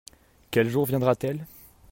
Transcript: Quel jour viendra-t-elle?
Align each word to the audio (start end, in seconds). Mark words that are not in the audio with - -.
Quel 0.49 0.67
jour 0.67 0.87
viendra-t-elle? 0.87 1.45